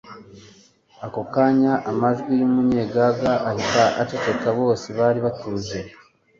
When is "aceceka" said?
4.01-4.47